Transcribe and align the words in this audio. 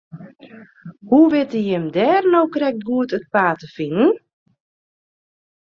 Hoe 1.09 1.27
witte 1.31 1.59
jim 1.67 1.85
dêr 1.95 2.21
no 2.31 2.41
krekt 2.53 2.85
goed 2.87 3.11
it 3.17 3.25
paad 3.33 3.57
yn 3.57 3.59
te 3.61 3.67
finen? 3.75 4.11